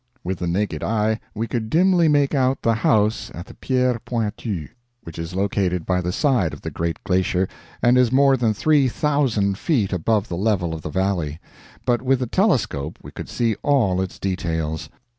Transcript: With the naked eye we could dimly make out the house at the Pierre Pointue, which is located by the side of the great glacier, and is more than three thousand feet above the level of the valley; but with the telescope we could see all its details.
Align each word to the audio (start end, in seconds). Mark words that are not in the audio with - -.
With 0.23 0.39
the 0.39 0.47
naked 0.47 0.83
eye 0.83 1.19
we 1.35 1.45
could 1.45 1.69
dimly 1.69 2.07
make 2.07 2.33
out 2.33 2.63
the 2.63 2.73
house 2.73 3.29
at 3.35 3.45
the 3.45 3.53
Pierre 3.53 3.99
Pointue, 4.03 4.69
which 5.03 5.19
is 5.19 5.35
located 5.35 5.85
by 5.85 6.01
the 6.01 6.11
side 6.11 6.53
of 6.53 6.61
the 6.61 6.71
great 6.71 6.97
glacier, 7.03 7.47
and 7.83 7.99
is 7.99 8.11
more 8.11 8.35
than 8.35 8.51
three 8.51 8.87
thousand 8.87 9.59
feet 9.59 9.93
above 9.93 10.27
the 10.27 10.35
level 10.37 10.73
of 10.73 10.81
the 10.81 10.89
valley; 10.89 11.39
but 11.85 12.01
with 12.01 12.17
the 12.17 12.25
telescope 12.25 12.97
we 13.03 13.11
could 13.11 13.29
see 13.29 13.53
all 13.61 14.01
its 14.01 14.17
details. 14.17 14.89